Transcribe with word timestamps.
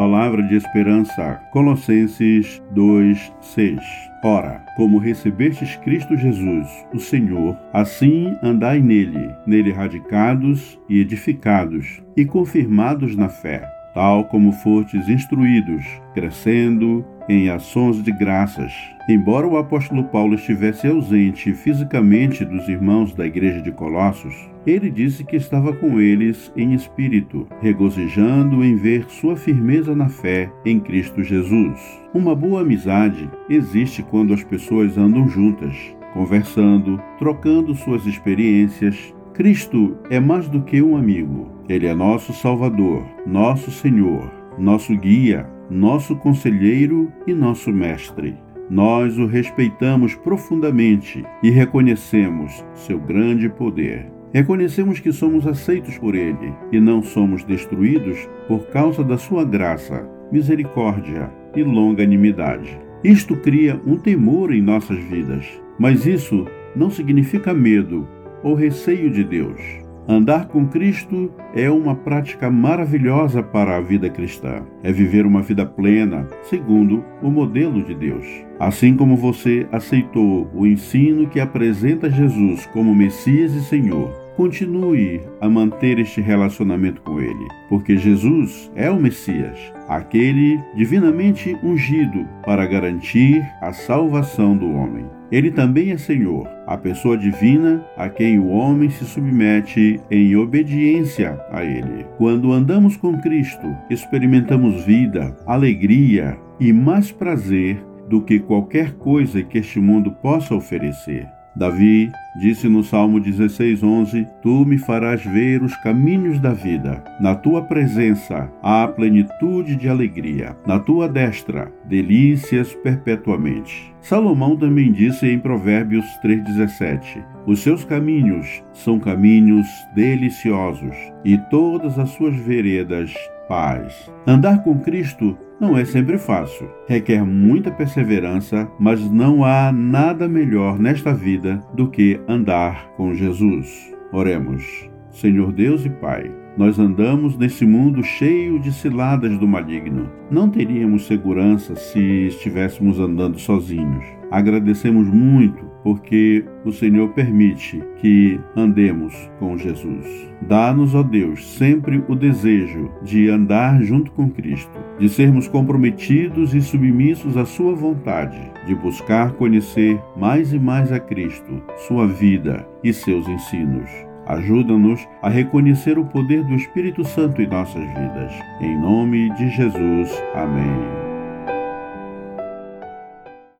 Palavra 0.00 0.42
de 0.42 0.56
esperança. 0.56 1.38
Colossenses 1.52 2.62
2, 2.70 3.34
6. 3.42 3.78
Ora, 4.24 4.64
como 4.74 4.96
recebestes 4.96 5.76
Cristo 5.76 6.16
Jesus, 6.16 6.66
o 6.94 6.98
Senhor, 6.98 7.54
assim 7.70 8.34
andai 8.42 8.80
nele, 8.80 9.28
nele 9.46 9.70
radicados 9.70 10.80
e 10.88 11.00
edificados 11.00 12.02
e 12.16 12.24
confirmados 12.24 13.14
na 13.14 13.28
fé 13.28 13.79
tal 13.94 14.24
como 14.24 14.52
fostes 14.52 15.08
instruídos, 15.08 15.84
crescendo 16.14 17.04
em 17.28 17.48
ações 17.48 18.02
de 18.02 18.10
graças. 18.10 18.72
Embora 19.08 19.46
o 19.46 19.56
apóstolo 19.56 20.04
Paulo 20.04 20.34
estivesse 20.34 20.86
ausente 20.86 21.52
fisicamente 21.54 22.44
dos 22.44 22.68
irmãos 22.68 23.14
da 23.14 23.26
igreja 23.26 23.60
de 23.62 23.70
Colossos, 23.72 24.34
ele 24.66 24.90
disse 24.90 25.24
que 25.24 25.36
estava 25.36 25.72
com 25.72 26.00
eles 26.00 26.52
em 26.56 26.74
espírito, 26.74 27.46
regozijando 27.60 28.64
em 28.64 28.76
ver 28.76 29.06
sua 29.08 29.36
firmeza 29.36 29.94
na 29.94 30.08
fé 30.08 30.50
em 30.64 30.78
Cristo 30.78 31.22
Jesus. 31.22 31.80
Uma 32.12 32.34
boa 32.34 32.60
amizade 32.60 33.30
existe 33.48 34.02
quando 34.02 34.34
as 34.34 34.44
pessoas 34.44 34.98
andam 34.98 35.28
juntas, 35.28 35.74
conversando, 36.12 37.00
trocando 37.18 37.74
suas 37.74 38.04
experiências, 38.06 39.14
Cristo 39.32 39.96
é 40.10 40.20
mais 40.20 40.48
do 40.48 40.60
que 40.60 40.82
um 40.82 40.96
amigo. 40.96 41.59
Ele 41.70 41.86
é 41.86 41.94
nosso 41.94 42.32
Salvador, 42.32 43.06
nosso 43.24 43.70
Senhor, 43.70 44.28
nosso 44.58 44.92
guia, 44.96 45.48
nosso 45.70 46.16
conselheiro 46.16 47.12
e 47.28 47.32
nosso 47.32 47.70
mestre. 47.72 48.34
Nós 48.68 49.16
o 49.16 49.24
respeitamos 49.24 50.16
profundamente 50.16 51.24
e 51.40 51.48
reconhecemos 51.48 52.64
seu 52.74 52.98
grande 52.98 53.48
poder. 53.48 54.10
Reconhecemos 54.34 54.98
que 54.98 55.12
somos 55.12 55.46
aceitos 55.46 55.96
por 55.96 56.16
Ele 56.16 56.52
e 56.72 56.80
não 56.80 57.04
somos 57.04 57.44
destruídos 57.44 58.28
por 58.48 58.66
causa 58.70 59.04
da 59.04 59.16
sua 59.16 59.44
graça, 59.44 60.04
misericórdia 60.32 61.30
e 61.54 61.62
longanimidade. 61.62 62.80
Isto 63.04 63.36
cria 63.36 63.80
um 63.86 63.96
temor 63.96 64.52
em 64.52 64.60
nossas 64.60 64.98
vidas, 65.04 65.46
mas 65.78 66.04
isso 66.04 66.48
não 66.74 66.90
significa 66.90 67.54
medo 67.54 68.08
ou 68.42 68.54
receio 68.54 69.08
de 69.08 69.22
Deus. 69.22 69.79
Andar 70.10 70.48
com 70.48 70.66
Cristo 70.66 71.30
é 71.54 71.70
uma 71.70 71.94
prática 71.94 72.50
maravilhosa 72.50 73.44
para 73.44 73.76
a 73.76 73.80
vida 73.80 74.10
cristã. 74.10 74.66
É 74.82 74.90
viver 74.90 75.24
uma 75.24 75.40
vida 75.40 75.64
plena, 75.64 76.26
segundo 76.42 77.04
o 77.22 77.30
modelo 77.30 77.80
de 77.80 77.94
Deus. 77.94 78.26
Assim 78.58 78.96
como 78.96 79.16
você 79.16 79.68
aceitou 79.70 80.50
o 80.52 80.66
ensino 80.66 81.28
que 81.28 81.38
apresenta 81.38 82.10
Jesus 82.10 82.66
como 82.72 82.92
Messias 82.92 83.54
e 83.54 83.62
Senhor, 83.62 84.10
continue 84.36 85.20
a 85.40 85.48
manter 85.48 86.00
este 86.00 86.20
relacionamento 86.20 87.00
com 87.02 87.20
Ele, 87.20 87.46
porque 87.68 87.96
Jesus 87.96 88.68
é 88.74 88.90
o 88.90 88.98
Messias, 88.98 89.60
aquele 89.88 90.58
divinamente 90.74 91.56
ungido 91.62 92.26
para 92.44 92.66
garantir 92.66 93.40
a 93.62 93.72
salvação 93.72 94.56
do 94.56 94.72
homem. 94.72 95.19
Ele 95.30 95.50
também 95.50 95.92
é 95.92 95.96
Senhor, 95.96 96.48
a 96.66 96.76
pessoa 96.76 97.16
divina 97.16 97.84
a 97.96 98.08
quem 98.08 98.38
o 98.38 98.48
homem 98.48 98.90
se 98.90 99.04
submete 99.04 100.00
em 100.10 100.34
obediência 100.34 101.38
a 101.52 101.64
Ele. 101.64 102.04
Quando 102.18 102.52
andamos 102.52 102.96
com 102.96 103.20
Cristo, 103.20 103.66
experimentamos 103.88 104.84
vida, 104.84 105.36
alegria 105.46 106.36
e 106.58 106.72
mais 106.72 107.12
prazer 107.12 107.80
do 108.08 108.20
que 108.20 108.40
qualquer 108.40 108.94
coisa 108.94 109.42
que 109.42 109.58
este 109.58 109.78
mundo 109.78 110.10
possa 110.10 110.54
oferecer. 110.54 111.28
Davi 111.54 112.10
disse 112.36 112.68
no 112.68 112.82
Salmo 112.82 113.20
16:11: 113.20 114.26
Tu 114.42 114.64
me 114.64 114.78
farás 114.78 115.24
ver 115.24 115.62
os 115.62 115.74
caminhos 115.76 116.38
da 116.38 116.52
vida. 116.52 117.02
Na 117.20 117.34
tua 117.34 117.62
presença 117.62 118.50
há 118.62 118.86
plenitude 118.86 119.76
de 119.76 119.88
alegria. 119.88 120.56
Na 120.66 120.78
tua 120.78 121.08
destra, 121.08 121.72
delícias 121.84 122.74
perpetuamente. 122.74 123.94
Salomão 124.00 124.56
também 124.56 124.92
disse 124.92 125.26
em 125.26 125.38
Provérbios 125.38 126.04
3:17: 126.22 127.22
Os 127.46 127.60
seus 127.60 127.84
caminhos 127.84 128.62
são 128.72 128.98
caminhos 128.98 129.66
deliciosos, 129.94 130.96
e 131.24 131.36
todas 131.50 131.98
as 131.98 132.10
suas 132.10 132.36
veredas 132.36 133.12
paz. 133.50 134.08
Andar 134.24 134.62
com 134.62 134.78
Cristo 134.78 135.36
não 135.60 135.76
é 135.76 135.84
sempre 135.84 136.16
fácil. 136.16 136.70
Requer 136.86 137.24
muita 137.24 137.68
perseverança, 137.68 138.70
mas 138.78 139.00
não 139.10 139.44
há 139.44 139.72
nada 139.72 140.28
melhor 140.28 140.78
nesta 140.78 141.12
vida 141.12 141.60
do 141.74 141.90
que 141.90 142.19
andar 142.28 142.90
com 142.96 143.14
Jesus. 143.14 143.94
Oremos. 144.12 144.90
Senhor 145.10 145.52
Deus 145.52 145.84
e 145.84 145.90
Pai, 145.90 146.30
nós 146.56 146.78
andamos 146.78 147.36
nesse 147.36 147.64
mundo 147.64 148.02
cheio 148.02 148.58
de 148.58 148.72
ciladas 148.72 149.38
do 149.38 149.46
maligno. 149.46 150.10
Não 150.30 150.48
teríamos 150.48 151.06
segurança 151.06 151.74
se 151.76 152.26
estivéssemos 152.26 152.98
andando 152.98 153.38
sozinhos. 153.38 154.04
Agradecemos 154.30 155.08
muito 155.08 155.69
porque 155.82 156.44
o 156.64 156.72
Senhor 156.72 157.08
permite 157.10 157.82
que 158.00 158.38
andemos 158.56 159.14
com 159.38 159.56
Jesus. 159.56 160.06
Dá-nos, 160.42 160.94
ó 160.94 161.02
Deus, 161.02 161.44
sempre 161.54 162.02
o 162.08 162.14
desejo 162.14 162.90
de 163.02 163.28
andar 163.28 163.82
junto 163.82 164.10
com 164.12 164.30
Cristo, 164.30 164.78
de 164.98 165.08
sermos 165.08 165.48
comprometidos 165.48 166.54
e 166.54 166.60
submissos 166.60 167.36
à 167.36 167.44
Sua 167.44 167.74
vontade, 167.74 168.40
de 168.66 168.74
buscar 168.74 169.32
conhecer 169.32 170.00
mais 170.16 170.52
e 170.52 170.58
mais 170.58 170.92
a 170.92 171.00
Cristo, 171.00 171.62
Sua 171.88 172.06
vida 172.06 172.66
e 172.82 172.92
seus 172.92 173.28
ensinos. 173.28 173.88
Ajuda-nos 174.26 175.00
a 175.22 175.28
reconhecer 175.28 175.98
o 175.98 176.04
poder 176.04 176.44
do 176.44 176.54
Espírito 176.54 177.04
Santo 177.04 177.42
em 177.42 177.48
nossas 177.48 177.82
vidas. 177.82 178.32
Em 178.60 178.80
nome 178.80 179.28
de 179.34 179.48
Jesus. 179.50 180.22
Amém. 180.34 181.09